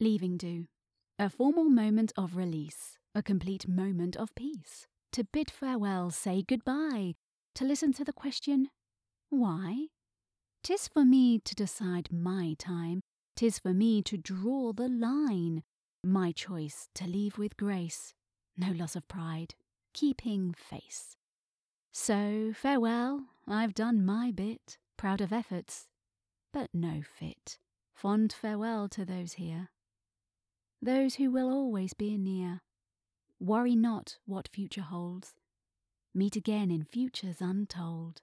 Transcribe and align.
Leaving 0.00 0.36
do. 0.36 0.66
A 1.18 1.30
formal 1.30 1.64
moment 1.70 2.12
of 2.16 2.36
release, 2.36 2.98
a 3.14 3.22
complete 3.22 3.68
moment 3.68 4.16
of 4.16 4.34
peace. 4.34 4.88
To 5.12 5.24
bid 5.24 5.50
farewell, 5.50 6.10
say 6.10 6.42
goodbye, 6.42 7.14
to 7.54 7.64
listen 7.64 7.92
to 7.94 8.04
the 8.04 8.12
question, 8.12 8.70
Why? 9.30 9.86
'Tis 10.62 10.88
for 10.88 11.04
me 11.04 11.38
to 11.38 11.54
decide 11.54 12.10
my 12.10 12.56
time, 12.58 13.02
'tis 13.36 13.58
for 13.60 13.72
me 13.72 14.02
to 14.02 14.16
draw 14.16 14.72
the 14.72 14.88
line. 14.88 15.62
My 16.02 16.32
choice 16.32 16.88
to 16.94 17.06
leave 17.06 17.38
with 17.38 17.56
grace, 17.56 18.14
no 18.56 18.72
loss 18.72 18.96
of 18.96 19.06
pride, 19.06 19.54
keeping 19.92 20.52
face. 20.54 21.16
So, 21.92 22.52
farewell, 22.52 23.28
I've 23.46 23.74
done 23.74 24.04
my 24.04 24.32
bit, 24.32 24.78
proud 24.96 25.20
of 25.20 25.32
efforts, 25.32 25.86
but 26.52 26.74
no 26.74 27.02
fit. 27.02 27.58
Fond 27.94 28.32
farewell 28.32 28.88
to 28.88 29.04
those 29.04 29.34
here, 29.34 29.70
those 30.84 31.14
who 31.14 31.30
will 31.30 31.50
always 31.50 31.94
be 31.94 32.18
near. 32.18 32.60
Worry 33.40 33.74
not 33.74 34.18
what 34.26 34.50
future 34.52 34.82
holds. 34.82 35.32
Meet 36.14 36.36
again 36.36 36.70
in 36.70 36.84
futures 36.84 37.40
untold. 37.40 38.20